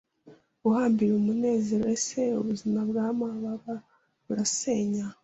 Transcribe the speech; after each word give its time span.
Uhambiriye 0.67 1.15
umunezero 1.21 1.83
Ese 1.95 2.21
ubuzima 2.41 2.79
bwamababa 2.89 3.73
burasenya 4.25 5.05